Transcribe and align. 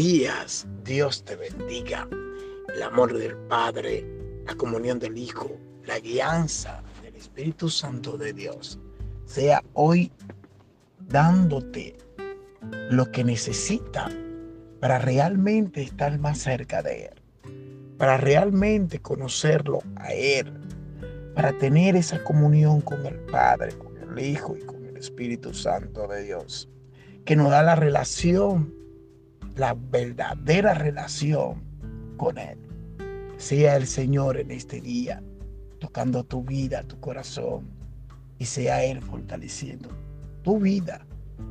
días. 0.00 0.66
Dios 0.82 1.22
te 1.26 1.36
bendiga. 1.36 2.08
El 2.74 2.82
amor 2.82 3.12
del 3.12 3.36
Padre, 3.48 4.02
la 4.46 4.54
comunión 4.54 4.98
del 4.98 5.18
Hijo, 5.18 5.50
la 5.84 5.98
guianza 5.98 6.82
del 7.02 7.16
Espíritu 7.16 7.68
Santo 7.68 8.16
de 8.16 8.32
Dios 8.32 8.78
sea 9.26 9.62
hoy 9.74 10.10
dándote 11.06 11.98
lo 12.88 13.12
que 13.12 13.24
necesita 13.24 14.08
para 14.80 15.00
realmente 15.00 15.82
estar 15.82 16.18
más 16.18 16.38
cerca 16.38 16.82
de 16.82 17.04
Él, 17.04 17.22
para 17.98 18.16
realmente 18.16 19.00
conocerlo 19.00 19.80
a 19.96 20.14
Él, 20.14 20.50
para 21.34 21.52
tener 21.58 21.94
esa 21.94 22.24
comunión 22.24 22.80
con 22.80 23.04
el 23.04 23.16
Padre, 23.26 23.76
con 23.76 23.98
el 23.98 24.18
Hijo 24.18 24.56
y 24.56 24.62
con 24.62 24.82
el 24.86 24.96
Espíritu 24.96 25.52
Santo 25.52 26.08
de 26.08 26.22
Dios, 26.22 26.70
que 27.26 27.36
nos 27.36 27.50
da 27.50 27.62
la 27.62 27.74
relación 27.74 28.79
la 29.60 29.74
verdadera 29.74 30.72
relación 30.72 31.62
con 32.16 32.38
Él. 32.38 32.58
Sea 33.36 33.76
el 33.76 33.86
Señor 33.86 34.38
en 34.38 34.50
este 34.50 34.80
día 34.80 35.22
tocando 35.80 36.24
tu 36.24 36.42
vida, 36.42 36.82
tu 36.82 36.98
corazón, 36.98 37.68
y 38.38 38.46
sea 38.46 38.82
Él 38.82 39.02
fortaleciendo 39.02 39.90
tu 40.42 40.58
vida 40.58 41.06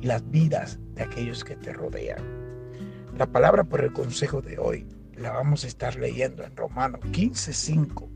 y 0.00 0.06
las 0.06 0.28
vidas 0.30 0.78
de 0.94 1.02
aquellos 1.02 1.44
que 1.44 1.56
te 1.56 1.74
rodean. 1.74 2.22
La 3.18 3.26
palabra 3.26 3.64
por 3.64 3.82
el 3.82 3.92
consejo 3.92 4.40
de 4.40 4.58
hoy 4.58 4.86
la 5.14 5.32
vamos 5.32 5.64
a 5.64 5.66
estar 5.66 5.94
leyendo 5.96 6.42
en 6.42 6.56
Romanos 6.56 7.02
15:5. 7.12 8.08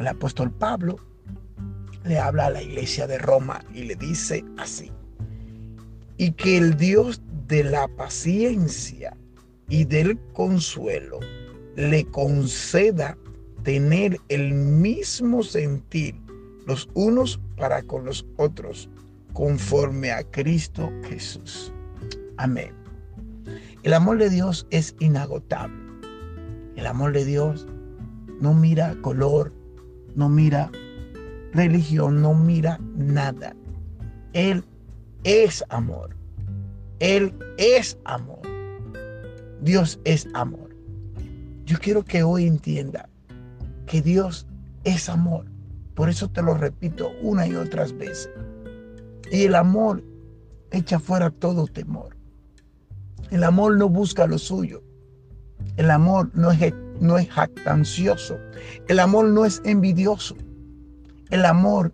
El 0.00 0.08
apóstol 0.08 0.50
Pablo 0.50 0.96
le 2.02 2.18
habla 2.18 2.46
a 2.46 2.50
la 2.50 2.62
iglesia 2.62 3.06
de 3.06 3.18
Roma 3.18 3.64
y 3.72 3.84
le 3.84 3.94
dice 3.94 4.44
así, 4.56 4.90
y 6.16 6.32
que 6.32 6.58
el 6.58 6.76
Dios 6.76 7.22
de 7.48 7.64
la 7.64 7.88
paciencia 7.88 9.16
y 9.68 9.84
del 9.84 10.18
consuelo 10.34 11.18
le 11.76 12.04
conceda 12.06 13.16
tener 13.62 14.18
el 14.28 14.52
mismo 14.52 15.42
sentir 15.42 16.14
los 16.66 16.88
unos 16.94 17.40
para 17.56 17.82
con 17.82 18.04
los 18.04 18.26
otros, 18.36 18.88
conforme 19.32 20.10
a 20.12 20.22
Cristo 20.22 20.90
Jesús. 21.08 21.72
Amén. 22.36 22.72
El 23.82 23.94
amor 23.94 24.18
de 24.18 24.28
Dios 24.28 24.66
es 24.70 24.94
inagotable. 24.98 25.82
El 26.76 26.86
amor 26.86 27.12
de 27.12 27.24
Dios 27.24 27.66
no 28.40 28.52
mira 28.52 28.94
color, 29.00 29.52
no 30.14 30.28
mira 30.28 30.70
religión, 31.52 32.20
no 32.20 32.34
mira 32.34 32.78
nada. 32.96 33.56
Él 34.34 34.62
es 35.24 35.64
amor. 35.70 36.17
Él 37.00 37.32
es 37.58 37.98
amor. 38.04 38.40
Dios 39.60 40.00
es 40.04 40.26
amor. 40.34 40.74
Yo 41.64 41.78
quiero 41.78 42.04
que 42.04 42.22
hoy 42.22 42.46
entienda 42.46 43.08
que 43.86 44.02
Dios 44.02 44.46
es 44.84 45.08
amor. 45.08 45.44
Por 45.94 46.08
eso 46.08 46.28
te 46.28 46.42
lo 46.42 46.54
repito 46.54 47.10
una 47.22 47.46
y 47.46 47.54
otras 47.54 47.96
veces. 47.96 48.30
Y 49.30 49.44
el 49.44 49.54
amor 49.54 50.02
echa 50.70 50.98
fuera 50.98 51.30
todo 51.30 51.66
temor. 51.66 52.16
El 53.30 53.44
amor 53.44 53.76
no 53.76 53.88
busca 53.88 54.26
lo 54.26 54.38
suyo. 54.38 54.82
El 55.76 55.90
amor 55.90 56.30
no 56.34 56.50
es, 56.50 56.74
no 57.00 57.18
es 57.18 57.28
jactancioso. 57.28 58.38
El 58.88 59.00
amor 59.00 59.26
no 59.26 59.44
es 59.44 59.60
envidioso. 59.64 60.36
El 61.30 61.44
amor 61.44 61.92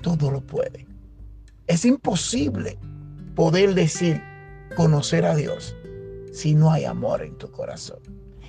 todo 0.00 0.30
lo 0.30 0.40
puede. 0.40 0.86
Es 1.66 1.84
imposible 1.84 2.78
poder 3.36 3.74
decir 3.74 4.20
conocer 4.76 5.24
a 5.24 5.36
Dios 5.36 5.76
si 6.32 6.54
no 6.54 6.72
hay 6.72 6.84
amor 6.84 7.22
en 7.22 7.36
tu 7.36 7.50
corazón. 7.50 7.98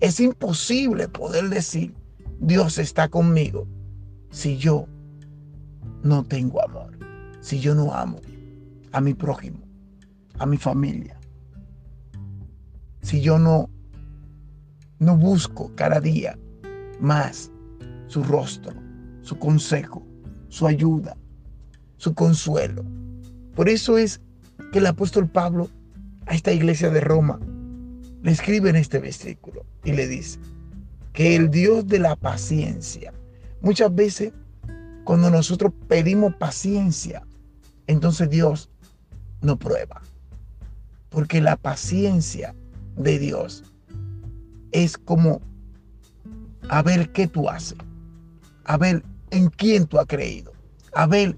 Es 0.00 0.20
imposible 0.20 1.08
poder 1.08 1.48
decir 1.48 1.94
Dios 2.40 2.76
está 2.78 3.08
conmigo 3.08 3.66
si 4.30 4.58
yo 4.58 4.86
no 6.02 6.24
tengo 6.24 6.60
amor, 6.62 6.98
si 7.40 7.60
yo 7.60 7.74
no 7.74 7.94
amo 7.94 8.20
a 8.90 9.00
mi 9.00 9.14
prójimo, 9.14 9.62
a 10.38 10.46
mi 10.46 10.56
familia, 10.56 11.18
si 13.00 13.22
yo 13.22 13.38
no 13.38 13.70
no 14.98 15.16
busco 15.16 15.72
cada 15.74 16.00
día 16.00 16.38
más 17.00 17.50
su 18.06 18.22
rostro, 18.22 18.74
su 19.22 19.36
consejo, 19.38 20.06
su 20.48 20.66
ayuda, 20.66 21.16
su 21.96 22.14
consuelo. 22.14 22.84
Por 23.54 23.68
eso 23.68 23.98
es 23.98 24.20
que 24.70 24.78
el 24.78 24.86
apóstol 24.86 25.28
Pablo 25.28 25.70
a 26.26 26.34
esta 26.34 26.52
iglesia 26.52 26.90
de 26.90 27.00
Roma 27.00 27.40
le 28.22 28.30
escribe 28.30 28.70
en 28.70 28.76
este 28.76 28.98
versículo 28.98 29.64
y 29.84 29.92
le 29.92 30.06
dice 30.06 30.38
que 31.12 31.36
el 31.36 31.50
Dios 31.50 31.86
de 31.86 31.98
la 31.98 32.16
paciencia, 32.16 33.12
muchas 33.60 33.94
veces 33.94 34.32
cuando 35.04 35.30
nosotros 35.30 35.72
pedimos 35.88 36.34
paciencia, 36.36 37.26
entonces 37.86 38.30
Dios 38.30 38.70
nos 39.40 39.58
prueba. 39.58 40.02
Porque 41.10 41.40
la 41.40 41.56
paciencia 41.56 42.54
de 42.96 43.18
Dios 43.18 43.64
es 44.70 44.96
como 44.96 45.40
a 46.68 46.82
ver 46.82 47.10
qué 47.12 47.26
tú 47.26 47.48
haces, 47.48 47.78
a 48.64 48.78
ver 48.78 49.02
en 49.30 49.50
quién 49.50 49.86
tú 49.86 49.98
has 49.98 50.06
creído, 50.06 50.52
a 50.94 51.06
ver 51.06 51.36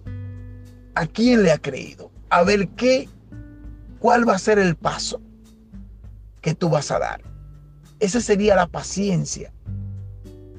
a 0.95 1.07
quién 1.07 1.43
le 1.43 1.51
ha 1.51 1.59
creído, 1.59 2.13
a 2.31 2.45
ver 2.45 2.69
qué 2.71 3.09
¿Cuál 4.05 4.29
va 4.29 4.35
a 4.35 4.39
ser 4.39 4.59
el 4.59 4.77
paso 4.77 5.19
que 6.43 6.55
tú 6.55 6.69
vas 6.69 6.91
a 6.91 6.99
dar? 6.99 7.23
Esa 8.01 8.21
sería 8.21 8.55
la 8.55 8.67
paciencia 8.67 9.51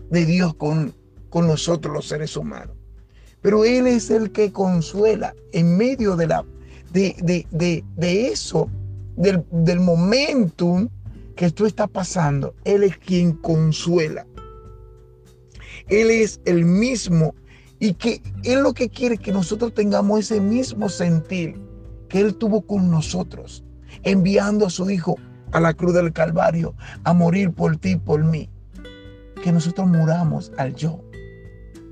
de 0.10 0.26
Dios 0.26 0.56
con, 0.56 0.96
con 1.30 1.46
nosotros 1.46 1.94
los 1.94 2.08
seres 2.08 2.36
humanos. 2.36 2.76
Pero 3.44 3.64
Él 3.64 3.86
es 3.86 4.10
el 4.10 4.32
que 4.32 4.52
consuela 4.52 5.36
en 5.52 5.78
medio 5.78 6.16
de, 6.16 6.26
la, 6.26 6.44
de, 6.92 7.46
de, 7.52 8.28
eso, 8.28 8.68
del, 9.16 9.46
del 9.52 9.80
momentum 9.80 10.90
que 11.36 11.52
tú 11.52 11.68
estás 11.68 11.92
pasando. 11.92 12.56
Él 12.64 12.82
es 12.82 12.98
quien 12.98 13.34
consuela. 13.34 14.26
Él 15.88 16.10
es 16.10 16.42
el 16.46 16.66
mismo 16.66 17.36
y 17.78 17.94
que 17.94 18.24
Él 18.44 18.64
lo 18.64 18.74
que 18.74 18.90
quiere 18.90 19.20
que 19.20 19.32
nosotros 19.32 19.72
tengamos 19.72 20.22
ese 20.22 20.42
mismo 20.42 20.90
sentir 20.90 21.64
que 22.10 22.22
Él 22.22 22.36
tuvo 22.36 22.66
con 22.66 22.90
nosotros, 22.90 23.64
enviando 24.04 24.66
a 24.66 24.70
su 24.70 24.90
Hijo 24.90 25.18
a 25.52 25.60
la 25.60 25.74
cruz 25.74 25.94
del 25.94 26.12
Calvario 26.12 26.76
a 27.04 27.14
morir 27.14 27.52
por 27.52 27.78
ti 27.78 27.92
y 27.92 27.96
por 27.96 28.24
mí. 28.24 28.50
Que 29.42 29.52
nosotros 29.52 29.88
muramos 29.88 30.52
al 30.58 30.76
yo, 30.76 31.02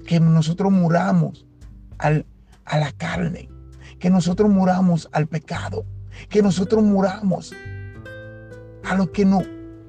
que 0.06 0.20
nosotros 0.20 0.72
muramos 0.72 1.46
al, 2.00 2.26
a 2.66 2.78
la 2.80 2.92
carne, 2.92 3.50
que 4.00 4.10
nosotros 4.10 4.50
muramos 4.50 5.08
al 5.12 5.28
pecado, 5.28 5.86
que 6.30 6.42
nosotros 6.42 6.84
muramos 6.84 7.54
a 8.84 8.96
lo 8.96 9.12
que 9.12 9.26
no 9.26 9.44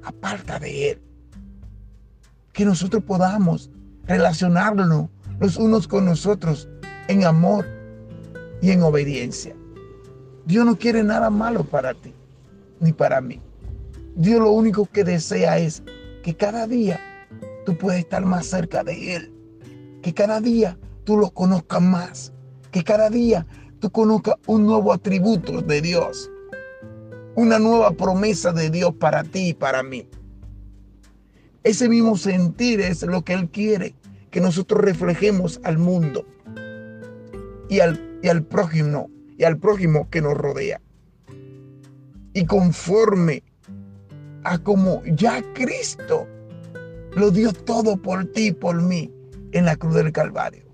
aparta 0.05 0.59
de 0.59 0.91
Él. 0.91 1.03
Que 2.53 2.65
nosotros 2.65 3.03
podamos 3.03 3.71
relacionarnos 4.05 5.09
los 5.41 5.57
unos 5.57 5.89
con 5.89 6.05
nosotros 6.05 6.69
en 7.09 7.25
amor 7.25 7.67
y 8.63 8.71
en 8.71 8.83
obediencia. 8.83 9.57
Dios 10.47 10.67
no 10.67 10.77
quiere 10.77 11.03
nada 11.03 11.31
malo 11.31 11.65
para 11.65 11.95
ti, 11.95 12.13
ni 12.81 12.93
para 12.93 13.21
mí. 13.21 13.41
Dios 14.17 14.41
lo 14.41 14.51
único 14.51 14.87
que 14.87 15.03
desea 15.03 15.59
es 15.59 15.83
que 16.23 16.37
cada 16.37 16.67
día 16.67 17.01
tú 17.65 17.77
puedas 17.77 17.99
estar 17.99 18.25
más 18.25 18.47
cerca 18.47 18.85
de 18.85 19.17
Él. 19.17 19.33
Que 20.03 20.13
cada 20.13 20.41
día 20.41 20.79
tú 21.05 21.17
lo 21.17 21.31
conozcas 21.31 21.81
más. 21.81 22.33
Que 22.71 22.85
cada 22.85 23.09
día 23.11 23.47
tú 23.81 23.91
conozcas 23.91 24.37
un 24.47 24.67
nuevo 24.67 24.93
atributo 24.93 25.63
de 25.63 25.81
Dios. 25.81 26.31
Una 27.35 27.59
nueva 27.59 27.91
promesa 27.93 28.53
de 28.53 28.71
Dios 28.71 28.95
para 28.95 29.25
ti 29.25 29.49
y 29.49 29.55
para 29.55 29.83
mí. 29.83 30.07
Ese 31.63 31.89
mismo 31.89 32.17
sentir 32.17 32.81
es 32.81 33.03
lo 33.03 33.23
que 33.23 33.33
Él 33.33 33.49
quiere 33.49 33.95
que 34.31 34.41
nosotros 34.41 34.81
reflejemos 34.83 35.61
al 35.65 35.79
mundo 35.79 36.27
y 37.69 37.81
al, 37.81 38.19
y 38.23 38.29
al 38.29 38.43
prójimo 38.43 39.09
y 39.37 39.45
al 39.45 39.59
prójimo 39.59 40.09
que 40.11 40.21
nos 40.21 40.35
rodea. 40.35 40.81
Y 42.33 42.47
conforme 42.47 43.43
a 44.45 44.59
como 44.59 45.03
ya 45.05 45.43
Cristo 45.55 46.27
lo 47.17 47.31
dio 47.31 47.53
todo 47.53 47.97
por 47.97 48.27
ti 48.27 48.49
y 48.49 48.53
por 48.53 48.83
mí 48.83 49.13
en 49.53 49.65
la 49.65 49.77
cruz 49.77 49.95
del 49.95 50.13
Calvario. 50.13 50.65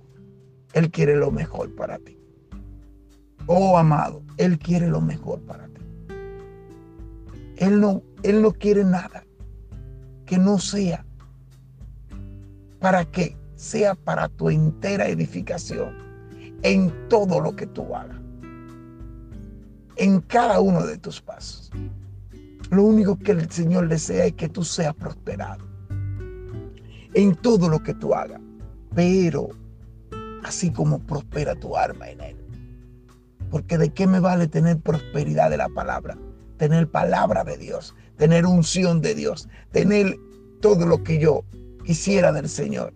Él 0.73 0.91
quiere 0.91 1.17
lo 1.17 1.31
mejor 1.31 1.75
para 1.75 1.99
ti. 1.99 2.19
Oh 3.47 3.77
amado, 3.77 4.23
Él 4.37 4.59
quiere 4.59 4.89
lo 4.89 5.01
mejor 5.01 5.41
para 5.43 5.67
ti. 5.69 5.83
Él 7.57 7.81
no, 7.81 8.03
Él 8.23 8.43
no 8.43 8.53
quiere 8.53 8.85
nada 8.85 9.25
que 10.25 10.39
no 10.39 10.59
sea 10.59 11.05
para 12.79 13.05
que 13.05 13.37
sea 13.57 13.95
para 13.95 14.29
tu 14.29 14.49
entera 14.49 15.09
edificación 15.09 15.95
en 16.62 16.93
todo 17.09 17.41
lo 17.41 17.55
que 17.55 17.67
tú 17.67 17.95
hagas 17.95 18.21
en 19.96 20.20
cada 20.20 20.60
uno 20.60 20.87
de 20.87 20.98
tus 20.98 21.20
pasos. 21.20 21.70
Lo 22.70 22.84
único 22.84 23.19
que 23.19 23.32
el 23.32 23.50
Señor 23.50 23.88
desea 23.88 24.26
es 24.26 24.34
que 24.34 24.48
tú 24.48 24.62
seas 24.64 24.94
prosperado 24.94 25.64
en 27.14 27.34
todo 27.34 27.69
lo 27.69 27.82
que 27.82 27.94
tú 27.94 28.14
hagas. 28.14 28.40
Pero 28.94 29.48
así 30.44 30.70
como 30.70 30.98
prospera 31.00 31.54
tu 31.54 31.76
alma 31.76 32.08
en 32.10 32.20
Él. 32.20 32.37
Porque 33.50 33.78
de 33.78 33.90
qué 33.90 34.06
me 34.06 34.20
vale 34.20 34.46
tener 34.46 34.78
prosperidad 34.78 35.50
de 35.50 35.56
la 35.56 35.69
palabra, 35.69 36.16
tener 36.56 36.88
palabra 36.88 37.42
de 37.42 37.56
Dios, 37.56 37.94
tener 38.16 38.46
unción 38.46 39.00
de 39.00 39.14
Dios, 39.14 39.48
tener 39.72 40.16
todo 40.60 40.87
lo 40.87 41.02
que 41.02 41.19
yo 41.19 41.44
quisiera 41.84 42.32
del 42.32 42.48
Señor. 42.48 42.92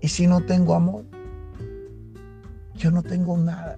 Y 0.00 0.08
si 0.08 0.26
no 0.26 0.40
tengo 0.44 0.74
amor, 0.74 1.04
yo 2.74 2.90
no 2.90 3.02
tengo 3.02 3.36
nada. 3.36 3.76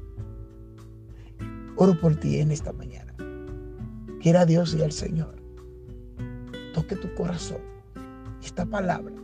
Oro 1.80 1.96
por 2.00 2.16
ti 2.16 2.40
en 2.40 2.50
esta 2.50 2.72
mañana. 2.72 3.14
Quiera 4.20 4.44
Dios 4.44 4.74
y 4.74 4.82
al 4.82 4.90
Señor 4.90 5.36
toque 6.74 6.96
tu 6.96 7.14
corazón. 7.14 7.60
Esta 8.42 8.66
palabra 8.66 9.14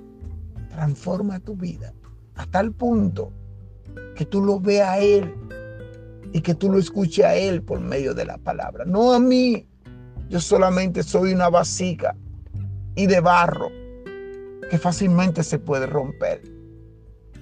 transforma 0.70 1.40
tu 1.40 1.56
vida 1.56 1.92
a 2.36 2.46
tal 2.46 2.70
punto 2.70 3.32
que 4.14 4.24
tú 4.24 4.40
lo 4.40 4.60
veas 4.60 4.88
a 4.88 4.98
Él 4.98 5.34
y 6.32 6.42
que 6.42 6.54
tú 6.54 6.70
lo 6.70 6.78
escuches 6.78 7.24
a 7.24 7.34
Él 7.34 7.60
por 7.60 7.80
medio 7.80 8.14
de 8.14 8.24
la 8.24 8.38
palabra, 8.38 8.84
no 8.84 9.12
a 9.12 9.18
mí. 9.18 9.66
Yo 10.28 10.38
solamente 10.38 11.02
soy 11.02 11.32
una 11.32 11.48
vasija 11.48 12.14
y 12.94 13.08
de 13.08 13.18
barro 13.18 13.68
que 14.70 14.78
fácilmente 14.78 15.42
se 15.42 15.58
puede 15.58 15.86
romper. 15.86 16.40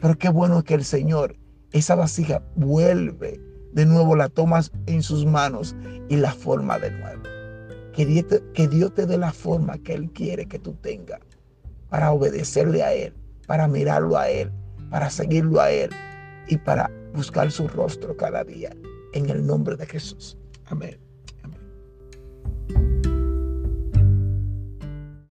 Pero 0.00 0.16
qué 0.16 0.30
bueno 0.30 0.64
que 0.64 0.72
el 0.72 0.84
Señor, 0.84 1.36
esa 1.70 1.96
vasija 1.96 2.42
vuelve 2.56 3.51
de 3.72 3.86
nuevo, 3.86 4.16
la 4.16 4.28
tomas 4.28 4.70
en 4.86 5.02
sus 5.02 5.24
manos 5.24 5.74
y 6.08 6.16
la 6.16 6.32
forma 6.32 6.78
de 6.78 6.90
nuevo. 6.90 7.22
Que 7.94 8.06
Dios, 8.06 8.26
te, 8.28 8.42
que 8.52 8.68
Dios 8.68 8.94
te 8.94 9.06
dé 9.06 9.18
la 9.18 9.32
forma 9.32 9.78
que 9.78 9.94
Él 9.94 10.10
quiere 10.12 10.46
que 10.46 10.58
tú 10.58 10.74
tengas 10.74 11.20
para 11.88 12.12
obedecerle 12.12 12.82
a 12.82 12.94
Él, 12.94 13.14
para 13.46 13.68
mirarlo 13.68 14.16
a 14.16 14.28
Él, 14.28 14.50
para 14.90 15.10
seguirlo 15.10 15.60
a 15.60 15.70
Él 15.70 15.90
y 16.48 16.56
para 16.56 16.90
buscar 17.14 17.50
su 17.50 17.68
rostro 17.68 18.16
cada 18.16 18.44
día. 18.44 18.70
En 19.12 19.28
el 19.28 19.46
nombre 19.46 19.76
de 19.76 19.86
Jesús. 19.86 20.38
Amén. 20.66 21.01